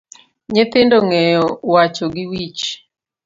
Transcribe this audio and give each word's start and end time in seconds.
Nyithindo 0.53 0.95
ong’eyo 1.01 1.45
wacho 1.71 2.05
gi 2.13 2.25
wich 2.31 2.63